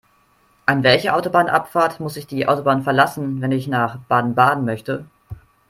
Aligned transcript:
An 0.65 0.81
welcher 0.81 1.15
Autobahnabfahrt 1.15 1.99
muss 1.99 2.17
ich 2.17 2.25
die 2.25 2.47
Autobahn 2.47 2.81
verlassen, 2.81 3.39
wenn 3.39 3.51
ich 3.51 3.67
nach 3.67 3.97
Baden-Baden 3.97 4.65
möchte? 4.65 5.05